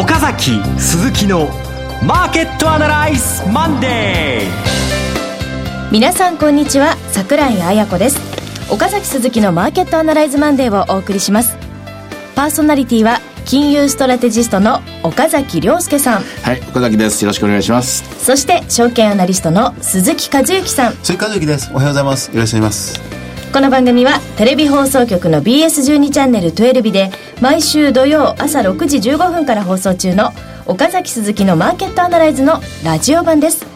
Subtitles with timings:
[0.00, 1.48] 岡崎鈴木の
[2.06, 5.90] マーケットアナライズマンデー。
[5.90, 8.20] 皆さんこんにちは櫻井彩子です。
[8.72, 11.56] 岡崎鈴木のマーケットアナライズマンデーをお送りします。
[12.36, 16.22] パーソナリティは金融ストラテジストの岡崎良介さん。
[16.22, 17.24] はい岡崎です。
[17.24, 18.24] よろしくお願いします。
[18.24, 20.92] そして証券アナリストの鈴木一之さん。
[21.02, 21.70] 鈴木一之です。
[21.72, 22.30] おはようございます。
[22.30, 23.17] よろしくお願いします
[23.50, 30.32] この番組はテレビ放送局の BS12 チャンネルトゥエルビで毎週土曜朝6時15分から放送中の
[30.66, 33.66] 岡崎鈴木のマーケットアナライズのラジオ版です。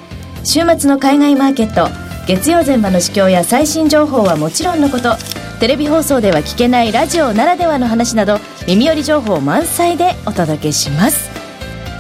[0.45, 1.89] 週末の海外マーケット
[2.27, 5.17] 月曜前場の市況や最新情報はもちろんのこと
[5.59, 11.31] テレビ放送では聞けないラジオならではの話など耳寄り情報満載でお届けします。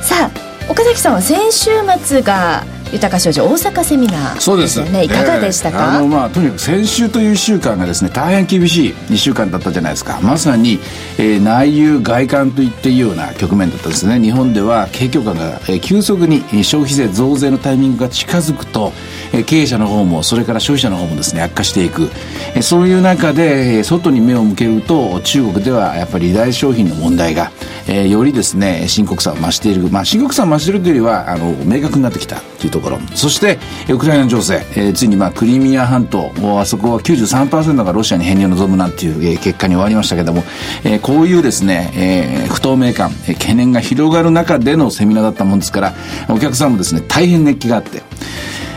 [0.03, 1.71] さあ岡崎さんは先週
[2.05, 4.79] 末が豊か商事大阪セミナーそうです。
[4.79, 5.05] よね。
[5.05, 10.21] いかがでしたか、えー、あのまあとにかく先週という1週間がですね大変厳しい2週間だったじゃないですか。
[10.23, 10.79] まさに、
[11.19, 14.21] えー、内憂外患といっていいような局面だったんですね。
[14.21, 18.93] 日本では景況感が、えー、急速に消費税増税のタイミングが近づくと、
[19.33, 22.11] えー、経営者の方もそれから消費者の方もですね悪化していく、
[22.55, 27.51] えー、そういう中で、えー、外に目を向けると中国ではやっぱり大商品の問題が、
[27.89, 29.89] えー、よりですね深刻さを増している。
[29.91, 36.33] まあ深刻さを増しているというよりはあの明確になってきたというところそしてウクライナ情勢、えー、ついにまあクリミア半島。
[36.61, 40.43] あそこは93%がロシアに編入を望むなんていう、えー、結果に終わりましたけども、
[40.85, 45.95] えー、こういうですね、えー、不透明感、えー、懸念が広がる中でのセミナーだったもんですから
[46.29, 48.03] お客さんもですね大変熱気があって。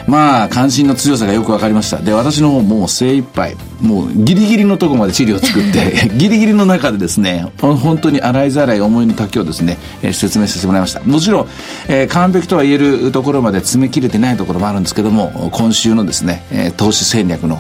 [0.08, 1.98] まあ関心の強さがよく分かりました。
[1.98, 11.02] で私の方も精一杯もうギリギリのとこまで資料を作って ギリギリの中でですね本当に洗いざらい思いの丈をですね、えー、説明させてもらいました。
[11.02, 11.48] もちろん、
[11.88, 17.60] えー、完璧とは言えるところまで詰め切れてないところもあるんですけども今週のですね、えー、投資戦略の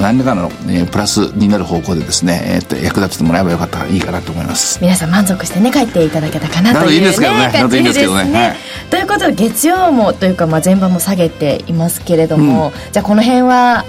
[0.00, 4.78] 何らかの、えー、プラスになる方向でですね、えー、役立ててもらえばよかったらいいかなと思います。
[4.80, 7.50] 皆さん満足してね帰っていただけたかなという、ね、いいんですけどね。
[7.52, 8.56] 感じですね、はい、
[8.90, 13.84] ということで月曜もというか、まあ、前場も下げていますけれども、うん、じゃあこの辺は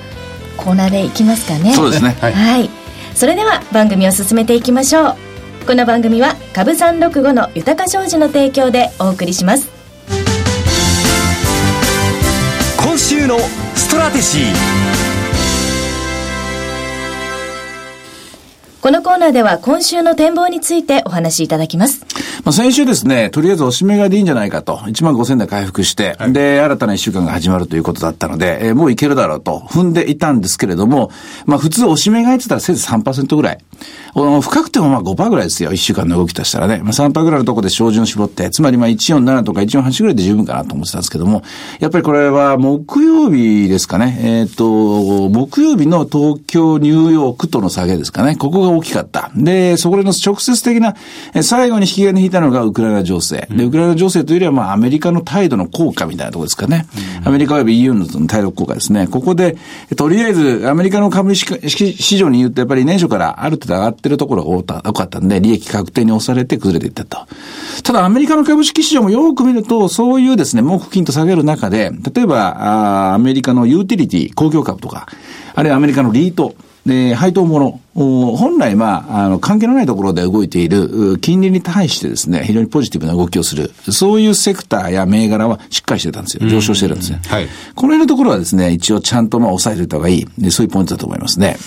[0.67, 1.73] コーナーでいきますかね。
[1.73, 2.17] そうですね。
[2.19, 2.69] はい、はい、
[3.15, 5.15] それでは番組を進めていきましょう。
[5.65, 9.69] この番組は株三六五の豊か商事の提供でお送りします。
[12.77, 13.39] 今週の
[13.75, 14.86] ストラテジー
[18.87, 22.05] このコーナーでは今週の展望についてお話しいただきます。
[22.45, 31.11] まあ、先週ですね、とりあえずおしめ買いでいいんじゃないかと、1万5千台回復して、はい、で、新たな1週間が始まるということだったので、えー、もういけるだろうと踏んでいたんですけれども、
[31.45, 33.57] まあ普通おしめ買いって言ったらせず3%ぐらい。
[34.41, 36.79] 深くてもまあ5%ぐらいですよ、1週間の動きとしたらね。
[36.79, 41.43] まあ3%ぐらいのところで照準を絞って、つまりまあ147とか148ぐらいで十分かなと思ってたんですけども、
[41.79, 49.31] やっぱりこれは木曜日ですかね、えっ、ー、と、木曜日の東京、ニューヨークとの下げですかね、ここが大きかった。
[49.35, 50.95] で、そこでの直接的な、
[51.43, 53.47] 最後に引き金引いたのがウクライナ情勢。
[53.51, 56.87] で、ウクライナ情勢というよりは、まあ、アメリカの態度の効果みたいなところですかね。
[57.23, 59.07] アメリカ及び EU の態度効果ですね。
[59.07, 59.57] ここで、
[59.95, 67.27] とりあえず、アメリカの株式市場に言うと、やっぱり年初からある程度上がってるところが多かったんで、利益確定に押されて崩れていったと。
[67.83, 75.07] ただ、アメリカの株式市場もよく見ると、そういうですね、木金と下げる中で、例えば、あアメリカのユーティリティ、公共株とか、
[75.55, 76.55] あるいはアメリカのリート、
[76.87, 83.73] で、配当もの、本来、まあ、あの、関係のないところで動いている金利に対してですね、非常にポジティブな動きをする。
[83.91, 86.47] そういうセクターや銘柄はしっかりしてたんですよ。
[86.47, 87.21] 上昇してるんですね。
[87.27, 87.47] はい。
[87.75, 90.27] この辺のところはですね、一応ちゃんとまあ、抑えておいた方がいい。
[90.37, 91.57] で、そういうポイントだと思いますね。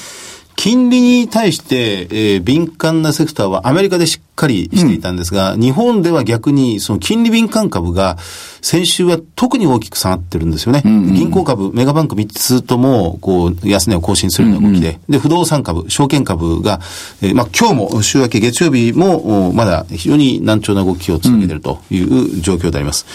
[0.60, 8.17] 金利に対して、えー、敏感なセクターはアメリカでしっかりしていたんですが、うん、日本では逆にその金利敏感株が
[8.62, 10.83] 先週は特に大きく下がってるんですよね。
[10.84, 16.81] うんうん、銀行株、メガバンク3つとも、こう、安値を更新するような動きで、うんうん、で、不動産株、証券株が、
[17.23, 23.06] えー、まあ今日も週明け月曜日も、まだ非常に難聴な動きを続けているという状況であります。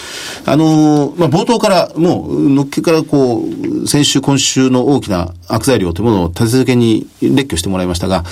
[0.44, 8.24] うん、あのー、まあ冒頭からもう、のっけからこう、先週、今週の大きな悪材料というものを立て続けに列挙してもらいましたが、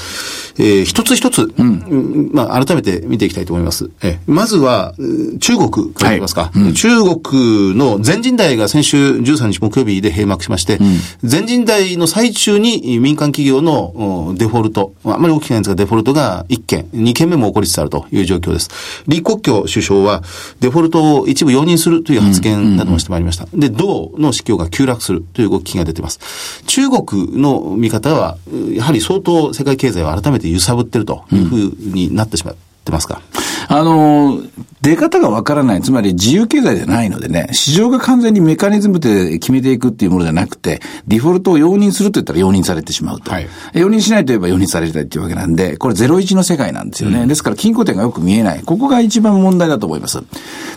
[0.58, 3.90] えー、一つ一つ、うん、まあ改めて見ていきたいと思います。
[4.02, 4.94] えー、まずは、
[5.40, 6.44] 中国からいきますか。
[6.44, 18.70] はいうん、中国の全人代が先週13日木曜日で閉幕しまして、うん、全人代の最中に民間企業のデフォルト、あまり大きくないんですが、デフォルトが1件、2件目も起こりつつあるという状況です。
[19.06, 20.22] 李克強首相は、
[20.60, 23.46] デフォルトを一部容認するという発言などもしてまいりました。
[23.54, 26.20] で、銅の市況が急落するという動きが出ています。
[26.66, 28.36] 中国の見方は、
[28.72, 32.56] やはり相当世界経済を改めて揺さぶっているというふうになってしまう。
[32.84, 33.22] ってますか？
[33.66, 34.42] あの、
[34.82, 43.30] 出方がわからない、つまり自由経済じゃないのでね、市場が完全にメカニズムで決めていくっていうものじゃなくて、デフォルトを容認すると言ったら容認されてしまうと。
[43.30, 47.22] はい、容認しないと言えば容認されたいっていうわけなんで、これ01の世界なんですよね。
[47.22, 48.62] うん、ですから均衡点がよく見えない。
[48.62, 50.22] ここが一番問題だと思います。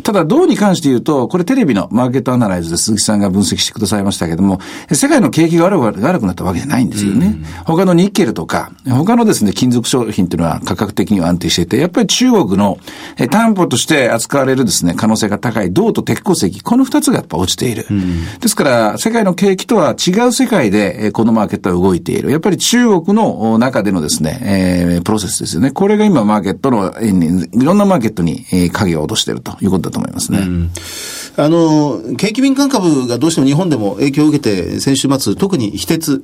[0.03, 7.27] ただ、銅に関して言うと、これテレビのマーケットアナライズで鈴木さんが分析してくださいましたけども、世界の景気が悪く悪くなったわけじゃないんですよね。
[7.27, 12.77] うん、他のニッケルとか、他のですね、金属商品っていうのは価格的には安定していて、やっぱり中国の
[13.29, 17.85] 担保として扱われるですね、可能性が高い銅と鉄鉱石、この二つがやっぱ落ちている。
[17.89, 22.31] うん、ですから、世界の景気とは違う世界で、このマーケットは動いている。
[22.31, 25.71] やっぱり中国の中でのですね、えー、プロセスですよね。
[25.71, 30.39] これが今マーケットの、いろんなマーケットに影を落としているということだと思いますね。
[30.39, 30.71] うん
[31.37, 36.23] あの、景気敏感株がどうしても日本でも影響を受けて、先週末、特に非鉄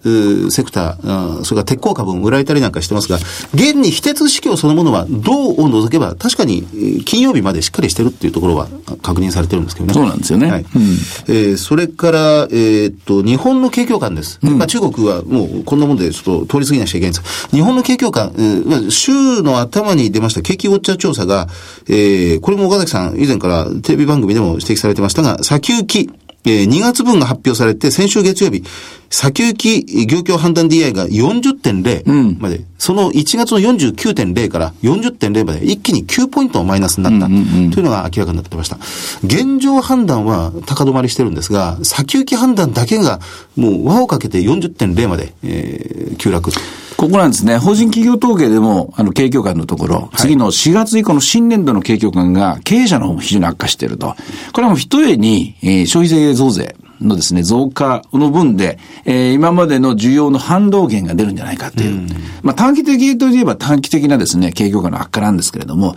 [0.52, 3.18] セクター、それから鉄鋼株売られたりなんかしてますが、
[3.54, 6.64] 現に非鉄指標そのものは、銅を除けば、確かに
[7.06, 8.68] 金曜日までしっかりしてるっていうところは
[9.02, 9.94] 確認されてるんですけどね。
[9.94, 10.52] そうなんですよね。
[10.52, 10.62] はい。
[10.62, 12.20] うん、えー、それから、
[12.52, 14.40] えー、っと、日本の景況感です。
[14.44, 21.48] うん、まあ中国はもうこんなもんでちょっと通り過ぎなきゃいけないんです日本の景況感、えー、週の頭に出ました景気ウォッチャー調査が、
[21.88, 26.10] えー、これも岡崎さん以前からテレビ番組でも指摘されてましたが、先行き、
[26.46, 28.64] えー、2月分が発表されて、先週月曜日、
[29.10, 38.78] 先行き業況判断 DI が40.0まで、うん、その1月の49.0から40.0まで一気に9ポイントマイナスになったというのが明らかになってました。
[39.24, 43.20] 現状判断は高止まりしてるんですが、先行き判断だけが
[43.56, 46.52] もう輪をかけて40.0まで、えー、急落。
[46.98, 47.58] ここなんですね。
[47.58, 54.16] 法人企業統計でも、あの、景況感のところ、次の4月以降の新年度の景況感が、経営者の方も非常に悪化していると。
[54.54, 56.76] これはもう一重に、えー、消費税増税。
[57.02, 61.92] のですね、増加の分で、えー、今までの需要の反動減が出るんじゃないかという。
[61.92, 62.08] うん、
[62.42, 65.96] まあ短期的といえば短期的なですね、景況感の悪化なんですけれども、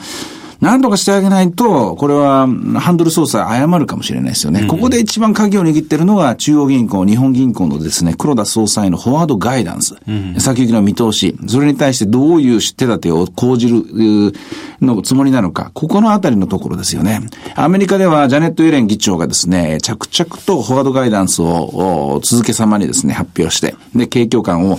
[0.60, 2.48] 何とかしてあげないと、これは
[2.78, 4.62] ハンドル操作誤るかもしれないですよね。
[4.62, 9.96] うん、ここで一番鍵を握ってるのが中央銀行、日本銀行のですね、黒田総裁のフォワードガイダンス。
[10.08, 11.36] うん、先行きの見通し。
[11.46, 14.32] それに対してどういう手立てを講じる
[14.80, 15.70] のつもりなのか。
[15.74, 17.20] ここのあたりのところですよね。
[17.54, 24.78] アメリカではジャネット・イエレン議長がですね、着々とフォワードガイダンスを続けさまにですね、発表して、で、景況感を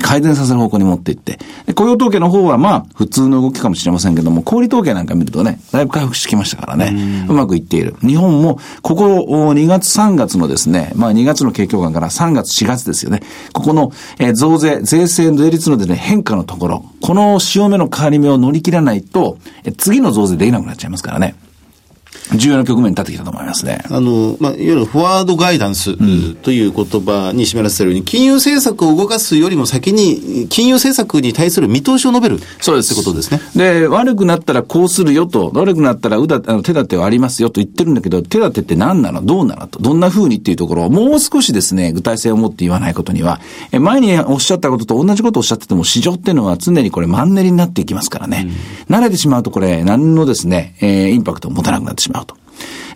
[0.00, 1.38] 改善させる方向に持っていって、
[1.74, 7.96] 雇用統計の方はまあ、普通の動きかもしれませんけども、小売統計なんか見るとね、だいぶ回復してきましたからね、うまくいっている。
[8.00, 9.06] 日本も、ここ
[9.52, 13.22] 2月3月のですね、まあ2月の景況感から3月4月ですよね、
[13.52, 19.38] ここの、え増税、税制税率のでね、変化のところ、この潮目の変わり目を乗り切らないと、
[19.76, 21.34] 次の増税できなくなっちゃいますからね。
[22.36, 23.82] 重要な局面に立ってきたと思いますね。
[23.90, 25.96] あの、まあ、いわゆるフォワードガイダンス
[26.42, 32.38] という言葉に示らせるように、金融政策を動かすよりも先に、金融政策に対する見通しを述べる。
[32.60, 32.92] そうです。
[32.92, 33.40] ってことですね。
[33.54, 39.22] で、悪くなったらこうするよと、悪くなったらうだ、あの手立てはありますよと言ってるんだけど、手立てって何なの？
[39.22, 39.66] どうなの？
[39.66, 43.40] と、どんな風にっていうところをもう少しですね、具体性を持って言わないことには、
[43.72, 48.48] え前におっしゃったことと同じことをおっしゃってても、市場っていうのは常にこれマンネリになっていきますからね。
[48.88, 52.36] うん、慣れてしまうとこれ、何のですね、えー、インパクトを持たなくなってしまうと。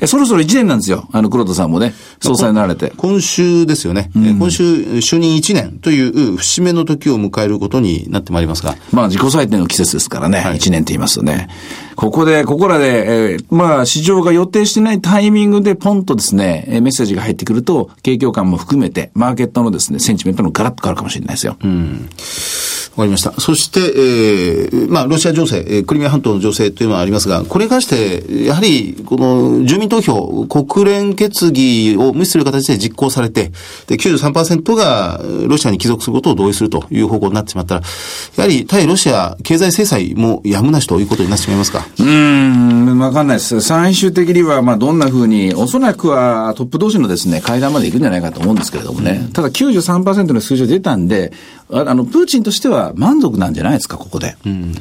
[0.03, 1.09] えそろそろ1年なんですよ。
[1.13, 2.93] あの、黒田さんもね、総裁になられて。
[2.97, 4.11] 今週ですよね。
[4.17, 8.75] うん、今週、就任1年という節目の時を迎えることになってまいりますが。
[8.93, 10.41] まあ、自己採点の季節ですからね。
[10.41, 11.49] はい、1年って言いますとね。
[11.95, 21.57] ここで、ここらで、えー、まあ、市場が予定してないタイミングでポンとですね、メッセージが入ってくると、景況感も含めて、マーケットのですね、センチメントのガラッと変わるかもしれないですよ。
[21.63, 22.09] うん。
[22.93, 23.33] わかりました。
[23.41, 33.51] そして、えー、まあ、ロシア情勢、えー、クリミア半島の情勢というのはありますが、これに関して、やはり、この住民投票、国連決議を無視する形で実行されて、
[33.87, 37.81] で、93%がロシアに帰属することを同意するという方向になってしまったら、
[38.37, 41.87] やはり対ロシア経済制裁もやむなしということになってしまいますか？
[41.99, 43.61] うん、わかんないです。
[43.63, 49.31] 最終的には、まあ、どんなふうに、おそらくはトップ同士のですね、会談まで行くんじゃないかと思うんですけれどもね。
[49.33, 51.33] ただ93%の数字が出たんで、
[51.71, 54.37] あの、プーチンとしては満足なんじゃないですか、ここで。
[54.45, 54.75] うん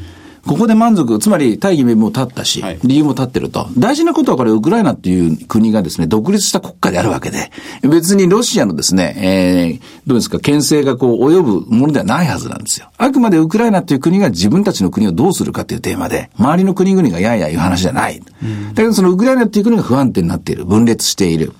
[0.51, 3.69] ここで満足、つまり大義名も立ったし、理由も立ってると。
[3.77, 7.51] 大事なことはこれ、ウクライナっていう国がですね、独立した国家であるわけで、
[7.83, 12.89] 別にロシアのですね、えー、どうですか、牽制がこう及ぶものではないはずなんですよ。
[12.97, 18.21] あくまでウクライナっていう国が自分たちの国をどうするかっていうテーマで、周りの国々がやや言う話じゃない。
[18.43, 21.53] うん、だけどそのウクライナっていう国が不安定になっている、分裂している。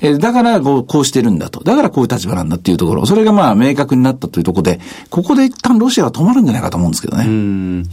[0.00, 1.62] えー、だからこう、こうしてるんだと。
[1.62, 3.06] だからこういう立場なんだっていうところ。
[3.06, 4.80] それがまあ明確になったというところで、
[5.10, 7.84] ここで一旦ロシアは止まるんじゃないかと思うんですけどね。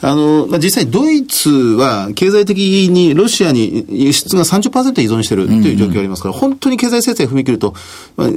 [0.00, 2.58] あの、まあ、実際ドイツは経済的
[2.90, 7.74] にロシアに輸出が30%依存してるという状況がありますから、本当に経済制裁踏み切ると、
[8.16, 8.28] まあ、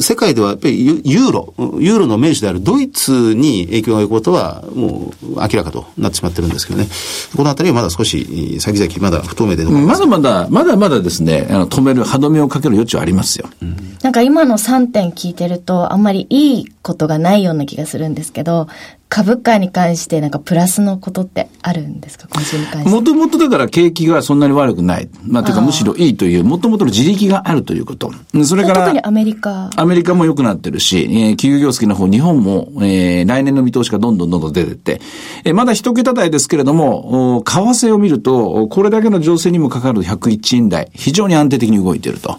[0.00, 6.88] 世界ではやっぱりユーロ、ユーロの名手であるドイツに影響が及ぶことはもう明らかとなってしまってるんですけどね。
[7.36, 13.48] このあたりはまだ少し先々まだ不透明でまだまだ、まだまだですね、あの止める、歯止めをかける余地はありますよ。
[13.62, 18.66] うん、なんか今の3点聞いてると、あんまりいいことがないような気がするんですけど、
[19.08, 22.28] 株価に関してなんかプラスのことってあるんですか？
[22.32, 22.90] 今週に関して。
[22.90, 25.08] もともとだから景気がそんなに悪くない。
[25.26, 28.10] まあ、というかむしろいいという、もともとの自力があるということ。
[28.44, 29.70] それから、特にアメリカ。
[29.76, 35.00] アメリカも良くなってるし、えー、企業業績の方、日本も、えー、来年の見通しがどんどんどんどん出てって、
[35.44, 42.36] えー、まだ一桁台ですけれども、為替を見ると、これだけの情勢にもかかる101円台、非常に安定的に動いていると。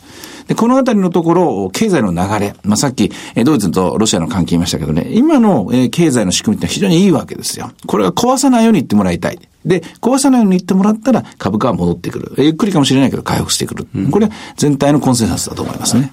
[0.47, 3.11] で、このあたりのところ、経済の流れ、まあ、さっき、
[3.43, 7.71] ドイツとロシアの関係言いましたけどね、今の経済の仕組みって非常にいいわけですよ。
[7.87, 9.39] これは壊さないように言ってもらいたい。
[9.65, 12.33] で、壊さないように言ってもらったら株価は戻ってくる。
[12.37, 13.87] ゆっくりかもしれないけど回復してくる。
[14.11, 16.11] これは全体のコンセンサスだと思いますね。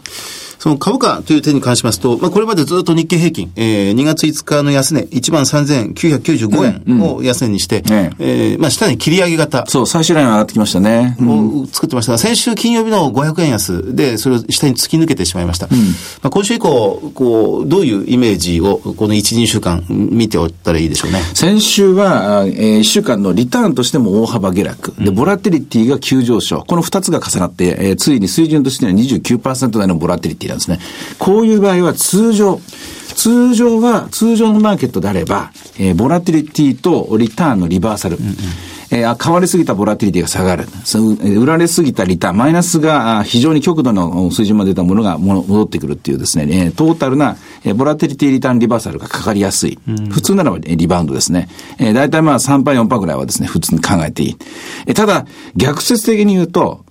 [0.60, 9.64] その株価という点に関しますと、まあ、これまでずっと日経平均、えー、2月5日の安値、13,995円を安値にして、うんうん、えー、まあ、下に切り上げ型。
[9.66, 11.16] そう、最終ライン上がってきましたね。
[11.18, 15.66] を作ってましたが、先週金曜日の500円安で、それを下に突き抜けてしまいました。
[15.72, 15.84] うん、ま
[16.24, 21.22] あ、今週以降、こう、どういうイメージを、この1、2週間見ておったらいいでしょうね。
[21.32, 24.94] 先週は、えー、1週間のリターンとしても大幅下落。
[25.02, 26.60] で、ボラテリティが急上昇。
[26.60, 30.78] この2つが重なって、えー、ついに水準としては29%台のボラテリティなんですね。
[31.18, 32.60] こういう場合は通常、
[33.14, 38.16] 通常は、通常のマーケットであれば、えー、ボラティリティとリターンのリバーサル。
[38.16, 38.34] うんうん
[38.92, 40.66] えー、買われすぎたボラティリティが下がる。
[41.40, 49.78] 売られすぎたリターン、マイナスが非常に極度の水準まで出たものが戻ってくるっていうですね、えー、トータルな、えー、ボラティリティリターンリバーサルがかかりやすい。
[49.88, 51.48] うん、普通ならばリバウンドですね。
[51.78, 54.36] えー、大体まあ3%、4%ぐらいはですね、普通に考えていい。
[54.86, 55.24] えー、ただ、
[55.54, 56.84] 逆説的に言うと、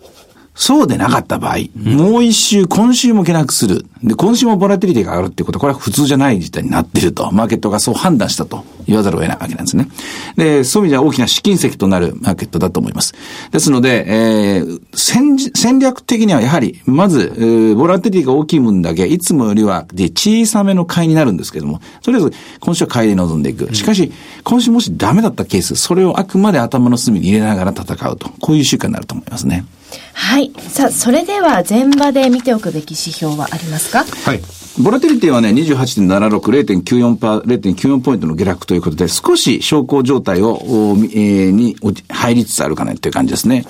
[0.56, 3.86] そうでなかった場合、もう一週、今週も下落する。
[4.04, 7.32] で、今週もボラティリティが上がるってことは、これは普通じゃない事態になっていると。
[7.32, 9.90] マーケットがそう判断したと言わざるを得ないわけなんですね。
[10.38, 13.14] で、そういう意味では大きな試金石となるマーケットだと思います。
[13.52, 23.74] ですので、えー、戦戦略的にはやはり、まず、えー、ボラティリティが大きい分だけ、いつもよりはで小さめの買いになるんですけども、とりあえず今週は買いで臨んでいく。
[23.76, 24.12] しかし、
[24.44, 28.30] 今週もしダメだったケース、それをあくまで頭の隅に入れながら戦うと。
[28.40, 29.66] こういう習慣になると思いますね。
[30.14, 30.52] はい。
[30.58, 34.06] さあ、それでは前場で見ておくべき指標はありますか？
[34.06, 34.42] はい。
[34.82, 41.76] ボラティリティはね、28.76、0.94パー、0.94ポイントの下落ということで、少し小康状態を、えー、に
[42.08, 43.66] 入りつつあるかなという感じですね。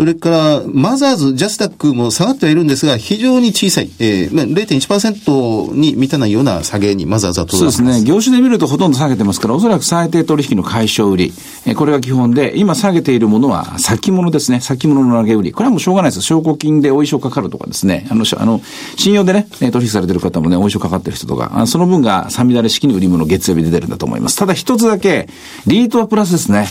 [0.00, 8.02] それから、マザーズ、ジャスタックも下がってはいるんですが、非常に小さい、えー、0.1%に満たないような下げにマザーズはそうですね。
[8.02, 11.34] 業種で見るとほとんど下げてますから、おそらく最低取引の解消売り、
[11.66, 14.62] えー、これが基本で、今下げているものは先物ですね。
[14.62, 15.52] 先物の投げ売り。
[15.52, 16.22] これはもうしょうがないです。
[16.22, 18.06] 証拠金でお衣装かかるとかですね。
[18.10, 18.62] あの、あの、
[18.96, 24.36] 信用でね、取引されてる方もね、お衣装かかってる人とか、その分が三乱れ式に売り物月曜日で出るんだと思います。
[24.36, 25.28] ただ一つだけ、
[25.66, 26.68] リートはプラスですね。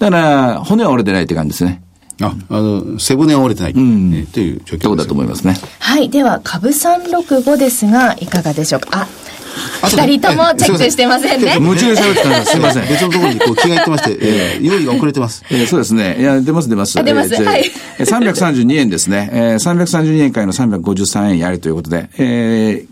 [0.00, 1.84] だから、骨は折れてないって感じですね。
[2.20, 5.56] あ、あの、背骨は折れてない、うん、という状況そうだと思いますね。
[5.78, 6.10] はい。
[6.10, 9.06] では、株365ですが、いかがでしょうか？
[9.82, 11.56] あ、二人ともチェックしてませんね。
[11.60, 12.50] 夢中で喋ってたんです。
[12.52, 12.88] すみません。
[12.88, 15.44] 別のところにこう気が入ってまして、えー、用意が遅れてます。
[15.50, 16.16] えー、そうですね。
[16.20, 17.02] いや、出ます、出ます。
[17.02, 17.34] 出ます。
[17.42, 17.64] はい。
[17.98, 19.30] 332円ですね。
[19.32, 22.86] えー、332円からの353円やりということで、え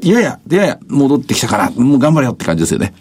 [0.00, 2.94] ー、いやや、やや戻ってきたから、もう頑張れよって感じですよね。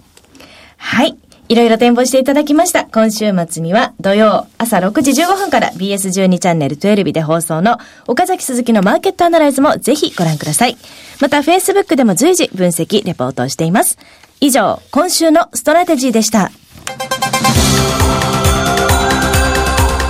[0.77, 1.17] はい。
[1.51, 2.85] いろいろ展望していただきました。
[2.85, 7.77] 今週末には土曜朝6時15分から BS12 チャンネル12で放送の
[8.07, 10.77] 岡崎鈴木のマーケットアナライズもぜひご覧ください。
[11.19, 13.97] また Facebook でも随時分析、レポートをしています。
[14.39, 16.51] 以上、今週のストラテジーでした。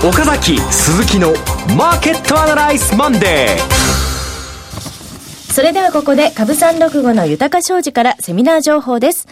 [0.08, 1.30] 岡崎鈴木の
[1.76, 5.52] マーケットアナライズマンデー。
[5.52, 9.28] それではここで株三六五の豊商事からセミナー情報です。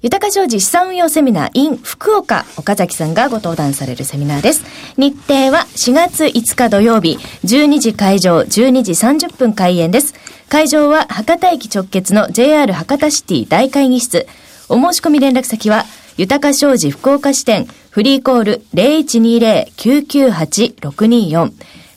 [0.00, 4.62] 豊か商事資産運用セミナー in 福岡、岡崎さんがご登壇されるセミナーです。
[4.96, 10.14] 日程は4月5日土曜日、12時会場、12時30分開演です。
[10.48, 14.28] 会場は博多駅直結の JR 博多シティ大会議室。
[14.68, 15.84] お申し込み連絡先は、
[16.16, 21.50] 豊か商事福岡支店、フリーコール0120-998-624。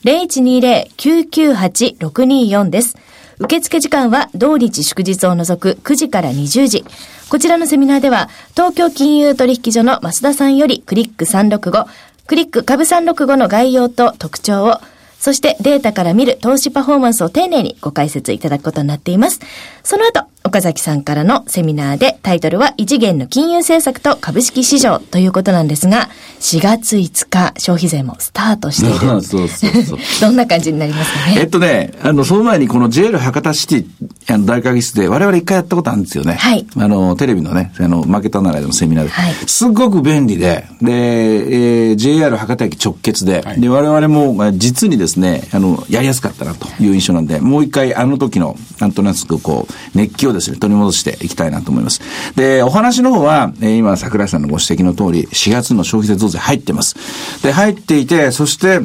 [0.06, 2.98] 0120-998-624です。
[3.42, 6.86] 受付時間は同日祝日を除く9時から20時。
[7.28, 11.88] こちらのセミナーでは、東京金融取引所の増田さんよりクリック365、
[12.28, 14.78] クリック株365の概要と特徴を、
[15.22, 19.40] そしてデータから見る投資パフォーマンスを丁寧にご解説いただくことになっています。
[19.84, 26.10] その後、岡崎さんからのセミナーでタイトルは異次元の金融政策と株式市場ということなんですが、
[26.40, 29.00] 4月5日消費税もスタートしている。
[29.22, 30.00] そうそうそう。
[30.22, 31.36] どんな感じになりますかね？
[31.42, 33.86] えっとね、あの、その前にこの JL 博多シティ、
[34.34, 36.34] あの、大会議室で我々一回やったことあるんですよね。
[36.34, 39.12] はいあの、テレビのね、あの、マーケットアナライズのセミナーで。
[39.12, 52.02] はいすっごく便利で、で、えー JR 博多駅直結で、で、我々もまあ実にですね、あの、やりやすかったなという印象なんで、もう一回あの時の、なんとなくこう、熱気をですね、取り戻していきたいなと思います。
[52.36, 56.96] で、お話の方は、えー今、桜井さんのご指摘の通り、4月の消費税増税入ってます。
[57.44, 58.82] で、入っていて、そして、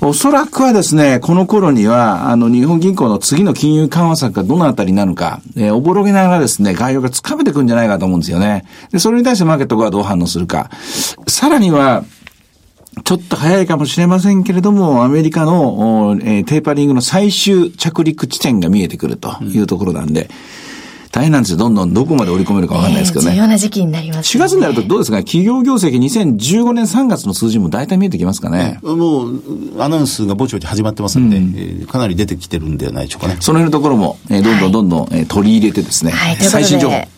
[0.00, 8.64] おそらくはですね、この頃には、あの、日本銀行の次の金融緩和策がどのあたりなるか、えーおぼろげながらですね、概要がつかめてくるんじゃないかと思うんですよね。
[8.90, 10.70] で、それに対してマーケットがどう反応するか。
[11.26, 12.04] さらには、
[13.04, 20.28] ちょっと早いかもしれませんけれども、アメリカの、おえーテーパリングの最終着陸地点が見えてくるというところなんで、
[21.10, 21.58] 大変なんですよ。
[21.58, 23.30] どんどんどこまで織り込めるかわかんないですけどね。
[23.30, 28.78] えー重要な時期になります、4月になるとどうですかね企業業績2015年3月の数字も大体見えてきますかね。
[28.82, 29.42] もう、
[29.80, 33.36] アナウンスがぼちぼち始まってますんで、えーかなり出てきてるんではないでしょうかね。
[33.40, 37.08] その辺のところも、えーどんどんどんどん、えー取り入れてですね、はい最新情報、ね、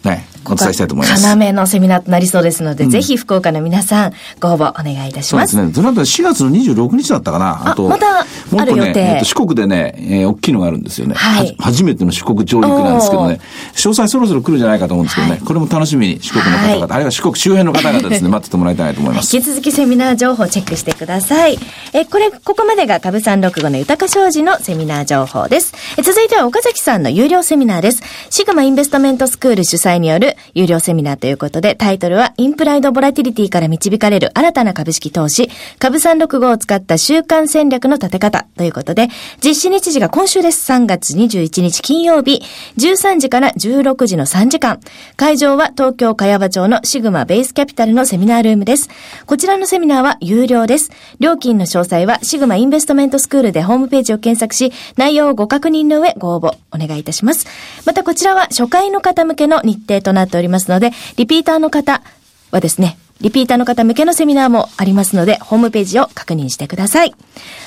[0.51, 1.27] お伝えしたいと思います。
[1.27, 5.47] 要のセミナーとなりそうですので、ぜひ福岡の皆さん、ご応募お願いいたしま。
[5.47, 5.73] そうですすね。
[5.75, 7.73] その後4月の26日だったかな。
[7.73, 11.15] あまたある予定ね、えっと四国でね、えー大きいのがあるんですよね。
[11.15, 13.41] はいは初めての四国上陸なんですけどね。
[13.75, 15.41] 詳細そろそろ来るんじゃないかと思うんですけどね。
[15.45, 19.35] これも楽しみに四国の方々、はいあるいは四国周辺の方々ですね、待っててもらいたいと思います。
[19.35, 21.59] 引き続きセミナー情報をチェックしてください。
[21.93, 25.73] え、これ、ここまでが株三六五の豊か商事のセミナー情報です。
[25.97, 28.03] え続いては岡崎さんの有料セミナーです。
[28.31, 39.09] シグマインベストメントスクール主催による有料セミナーということで、タイトルはインプライドボラティリティから導かれる新たな株式投資、株三六五を使った週間戦略の立て方ということで、
[39.45, 40.71] 実施日時が今週です。
[40.73, 42.43] 3月21日金曜日、
[42.77, 44.81] 13時から16時の3時間。
[45.17, 48.89] 会場は東京茅場町のシグマベースキャピタルのセミナールームです。
[49.27, 50.91] こちらのセミナーは有料です。
[51.19, 57.47] 料金の詳細はシグマインベストメントスクールでホームページを検索し、内容をご確認の上ご応募お願いいたします。
[57.87, 62.03] またこちらは初回の方向けの日程とななっておりますので、リピーターの方
[62.51, 67.15] はですね、リピーターの方向けのセミナーもありますので、ホームページを確認してください。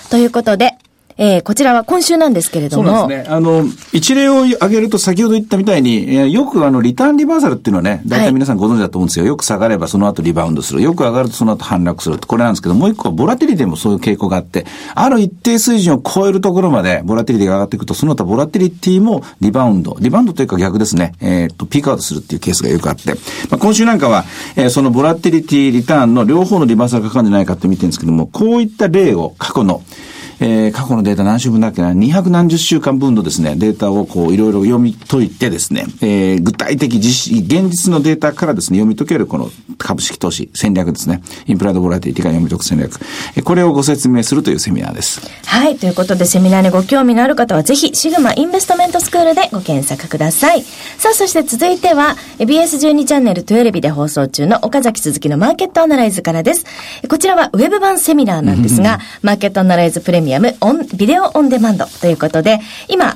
[0.10, 0.78] ということで、
[1.18, 3.36] えー、こちらは今週なんですけれどそうも、なんですね。
[3.36, 9.26] あの、一例を挙げると先ほど言ったみたいに、えーよくあの、リターンリバーサルっていうのはね、大体皆さんご存知だと思うんですよ。
[9.26, 10.82] よく下がればその後リバウンドする。
[10.82, 12.18] よく上がるとその後反落する。
[12.18, 19.96] これなんですけど、もう一個はボラティリティもそういう傾向があって、ある一定水準を超えるところまでボラティリティが上がっていくと、その後ボラティリティもリバウンド。
[20.00, 21.14] リバウンドというか逆ですね。
[21.22, 23.14] えーっと、ピークアウトするっていうケースがよくあって、
[23.50, 29.84] まあ、今週なんかは、えーそのボラティリティ、リターンの両方のリバーサルがかかるんじゃないかって見てるんですけども、こういった例を過去の、
[30.44, 41.22] えー過去のデータ何週分だっけな、200何十週間分のですね、データをこういろいろ読み解いてですね、えー具体的実施、現実のデータからですね、読み解けるこの株式投資戦略ですね。
[41.48, 43.00] インプライドボラティティから読み解く戦略。
[43.36, 45.22] えーこれをご説明するというセミナーです。
[45.46, 45.78] はい。
[45.78, 50.64] ということで、セミナーにご興味のある方は、ぜひ、シグマインベストメントスクールでご検索ください。
[50.98, 56.66] さあ、そして続いては、え BS12 チャンネル12ビで放送中の岡崎鈴木のマーケットアナライズからです。
[57.04, 63.16] えこちらはウェブ版セミナーなんですが、マーケットアナライズプレミアムオン、ビデオオンデマンドということで、今、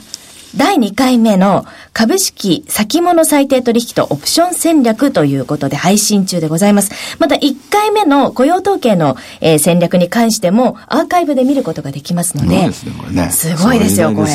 [0.56, 7.18] 第2回目の株式先物最低取引とオプション戦略ということで配信中でございます。
[7.20, 12.86] また1回目の雇用統計の、えー戦略に関してもアーカイブで見ることができますので、す
[13.32, 14.28] すごいですよ、これ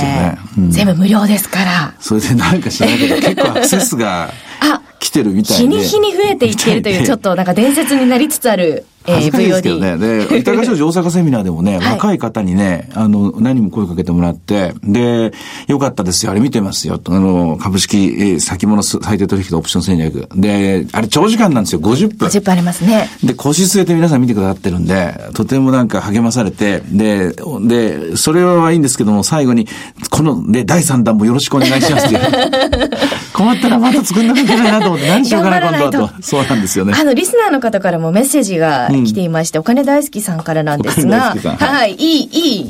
[0.69, 1.95] 全部無料ですから。
[2.01, 5.63] それで何か知らないけど、結構アクセスがあ来てるみたいで。
[5.63, 9.79] 日に日に増えていっているという、 ちょっとなんか伝説になりつつある、えー、恥ずかしいですけど。
[9.79, 9.97] ね。
[9.97, 15.33] で、 板川商事大阪セミナーでもね、はい若い方にね、あの、何人も声かけてもらって、で、
[15.69, 20.29] よかったですよ、あれ見てますよ、とあの、株式、えー先物最低取引とオプション戦略。
[20.35, 22.29] で、あれ長時間なんですよ、50分。
[22.29, 23.09] 50分ありますね。
[23.23, 29.69] で、腰据えて皆さん見てくださってるんで、とてもなんか励まされて、で、で、それはいいんですけども、最後に、
[30.11, 32.19] この、で、第3弾もよろしくお願いしますって。
[33.33, 36.23] 困ったらまた作んなきゃいけないなと思って、何しようかな、今度はと。
[36.23, 36.95] そうなんですよね。
[36.97, 42.69] あの、リスナーの方からもメッセージが来ていまして、お金大好きさんからなんですが、はい、いい、いい、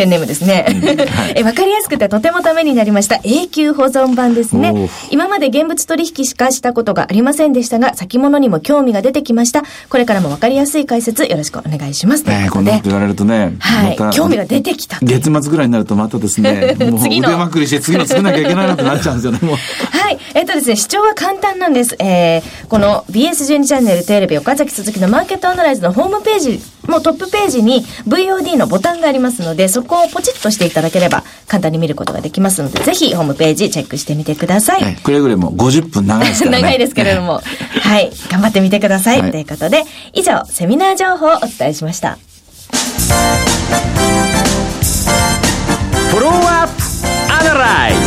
[0.00, 0.64] ペンネームですね。
[1.36, 3.20] えわかりやすくてとてもためになりました。
[3.22, 4.88] 永久保存版ですね。
[5.10, 9.62] 今まで現物取引しかしたことがありませんでしたが、先物にも興味が出てきました。
[9.90, 12.24] これからもわかりやすい解説よろしくお願いします。
[12.24, 12.84] ねこんなこと。
[12.84, 19.56] 言われるとね、はい興味が出てきた月末ぐらいになるとまたですね、 もう腕まくりして次の作んなきゃいけないなってなっちゃうんですよね、もう。
[19.96, 20.18] はい。
[20.34, 21.96] えっとですね、視聴は簡単なんです。
[21.98, 34.82] えー、この BS12 チャンネルテレビ岡崎鈴木のマーケットアナライズのホームページ、もうトップページに VOD のボタンがありますので、そここをポチッとしていただければ簡単に見ることができますので、ぜひホームページチェックしてみてください。
[34.82, 36.62] はいくれぐれも50分長いですからね。
[36.62, 37.40] 長いですけれども。
[37.82, 38.12] はい。
[38.30, 39.20] 頑張ってみてください。
[39.20, 42.18] はいということで、以上、セミナー情報をお伝えしました。
[46.10, 46.82] フォローアップ
[47.32, 48.00] アナライズ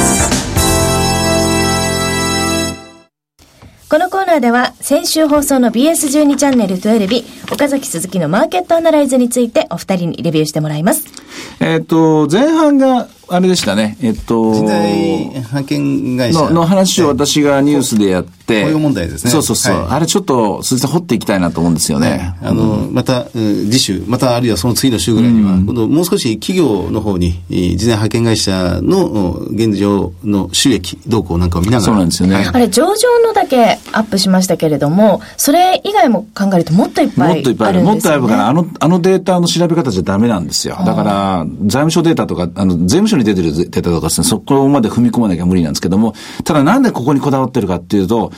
[3.89, 11.22] このコーナーでは、先週放送の BS12 チャンネル12日、岡崎鈴木のマーケットアナライズについてお二人にレビューしてもらいます。
[11.59, 13.97] えっと、前半が、あれでしたね。
[14.01, 18.63] えっと、人材派遣会社のの話を私がニュースでやって。
[18.65, 19.75] 雇用問題ですねそうそうそう。
[19.75, 22.35] はいあれちょっと、鈴木さん掘っていきたいなと思うんですよね。
[22.41, 31.81] あの、また、うん次週、またあるいはその次の週ぐらいには、今度もう少し企業の方に、えー事前派遣会社のお現状の収益動向なんかを見ながら。
[31.83, 32.49] そうなんですよね。
[32.51, 32.91] あれ、上場
[33.25, 37.53] のだけアップしましたけれども、それ以外も考えるともっといっぱいあるんですよ、ね。
[37.53, 37.83] もっといっぱいある。
[37.83, 40.75] もっとあるから、あの、あのデータの調べ方じゃダメなんですよ。
[40.85, 48.31] だから、財務省データとか、あの、税務署に出てるデータとかですね、そこまで踏み込まなきゃ無理なんですけども、ただなんでここにこだわってるかっていうと、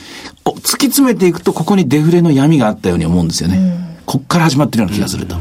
[0.44, 3.98] お突き詰めていくと、ここにデフレの闇があったように思うんですよね。
[4.06, 5.36] こっから始まってるような気がすると。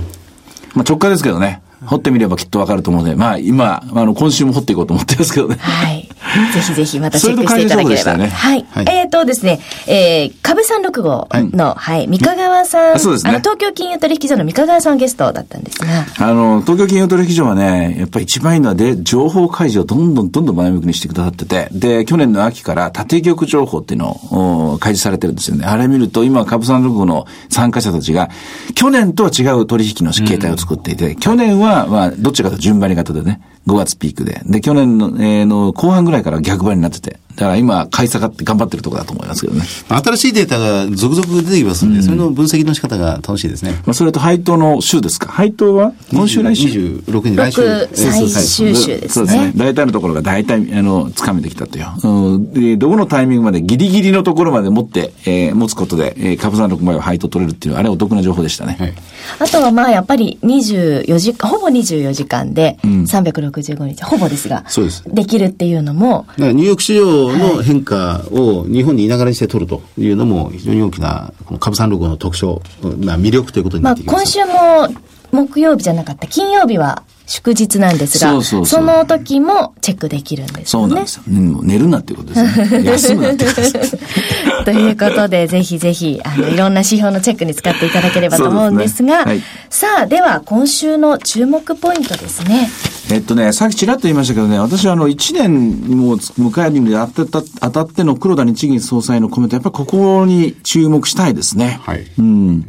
[0.74, 1.62] まあ直感ですけどね。
[1.86, 5.58] 掘ってみればきっとわかると思うので、まあ今、あの、今週も掘っていこうと思ってるんですけどね。
[5.60, 6.10] はい。
[6.54, 8.18] ぜひぜひまたチェックしていただければ。
[8.18, 8.28] ね。
[8.28, 8.66] はい。
[8.70, 8.86] はい。
[8.90, 13.32] えっ、とですね、えー、株365の、はい、三河川さん、あそうですね。
[13.32, 25.66] あの、東京金融取引所の三河川さんゲストだったんですが、あの、東京金融取引所はね、やっぱり一番いいのはで、情報開示をどんどんどんどん前向きにしてくださってて、で、去年の秋から縦玉情報っていうのをお開示されてるんですよね。
[25.66, 28.30] あれ見ると、今、株三六の参加者たちが、
[28.74, 34.42] 去年とは違う取引の形態を作っていて、去年は、まあ、どっちかと順張り型でね、5月ピークで。
[34.46, 39.64] で、去年の、えーの後半ぐらいから逆張りになってて、だから今、買い下がって頑張ってるところだと思いますけどね。
[39.90, 43.72] 新しいデータが続々出てきますので、それの分析の仕方が楽しいですね。
[43.86, 45.28] まあ、それと配当の週ですか？
[45.32, 46.68] 配当は今週来週
[47.08, 47.62] ？26日来週。
[47.62, 49.54] 六最終週ですそうですねね。。
[49.56, 51.86] 大体のところが大体、あの、掴めてきたという。
[52.04, 58.76] うん、で、どこのタイミングまでギリギリのところまで持って、えー持つことで、えー、株三六枚を配当取れるっていう、あれお得な情報でしたね。
[58.80, 58.94] はい
[59.40, 69.08] あとはまあやっぱり24時間、ほぼ24時間で365日、ほぼですが、そうですできるっていうのも、だからニューヨーク市場の変化を日本にい。
[69.08, 70.10] ながらにして取るとい。
[70.10, 72.62] うのも非常に大きなこの株三六の特徴、
[73.00, 73.62] まあ魅力とい。
[73.62, 74.38] うことにまあなってきます。
[74.38, 76.28] 今週も木曜日じゃなかった。
[76.28, 80.66] 金曜日は祝日なんですが、そうそうそうの時もチェックできるんですよね。
[80.66, 81.24] そうなんですよ。
[81.28, 82.84] うんもう寝るなっていうことですね。
[82.86, 83.98] 休むなっていうことです。
[84.66, 92.70] ということで、ぜひぜひ、あの、いろんな指標のチェックに使っていただければと思うんですが、すねはいさあ、では、今週の注目ポイントですね。
[93.12, 101.80] えっとね、さっきちらっと言いましたけどね、私はあの、1年も迎えるに当たった当たっての黒田日銀総裁のコメント、やっぱりここに注目したいですね。
[101.84, 102.66] はいうん。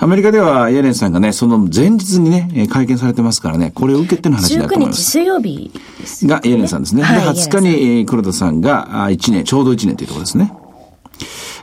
[0.00, 5.10] アメリカではイエレンさんがね、その前日にね、えー会見されてますからね、これを受けての話になると19日思います。
[5.10, 7.02] 水曜日ですが、イエレンさんですね。
[7.02, 10.52] はいで、20日に、えー黒田さんが、あ1年、ちょうど1年というところですね。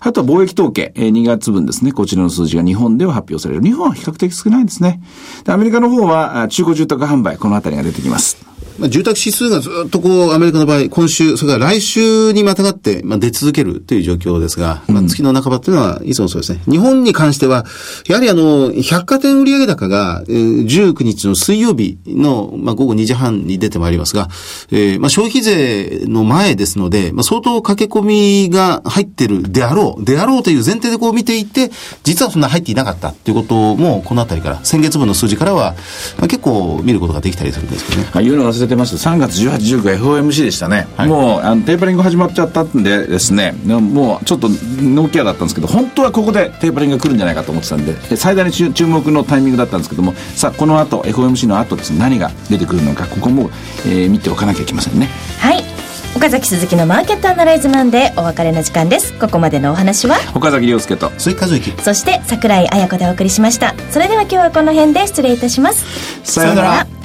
[0.02, 1.94] あとは貿易統計、えー2月分ですね。
[1.94, 3.64] こちらの数字が日本では発表される。
[3.64, 5.02] 日本は比較的少ないですね。
[5.46, 8.38] でアメリカの方は、あ中古住宅販売、このあたりが出てきます。
[8.80, 16.62] まあ、住宅指数がずっとこう、アメリカの場合、今週、それから来週にまたがって、まあ、出続けるという状況ですが、まあ、月の半ばというのはいつもそうですね。
[16.70, 17.66] 日本に関しては、
[18.08, 24.30] やはりあの、百貨店売上高が、えー19日の水曜日の、まあ、午後2時半に出てまいりますが、
[24.72, 31.72] えーまあ、消費税の前ですので、まあ、相当駆け込みが入ってるであろう、であろうという前提でこう見ていて、
[32.04, 35.76] 実はそんな入っていなかったということも、このあたりから、先月分の数字からは、
[36.18, 38.10] まあ、結構見ることができたりするんですけどね。
[38.14, 39.10] あ言うの忘れてました。
[39.10, 40.88] 3月18、19 FOMC でしたね。
[40.98, 53.50] はいもう、あの、テーパリング始まっちゃったんでですね、もうちょっとノーケアだったんですけど、本当はここでテーパリングが来るんじゃないかと思ってたんで、で最大の注注目のタイミングだったんですけども、さあ、この後、FOMC の後ですね、何が出てくるのか、ここも、
[53.86, 55.10] えー見ておかなきゃいけませんね。
[55.40, 55.64] はい。
[56.16, 59.14] 岡崎鈴木のマーケットアナライズマンでお別れの時間です。
[59.20, 61.74] ここまでのお話は、岡崎亮介と、鈴木和之。
[61.84, 63.76] そして桜井彩子でお送りしました。
[63.92, 65.84] それでは今日はこの辺で失礼いたします。
[66.24, 67.05] さようなら。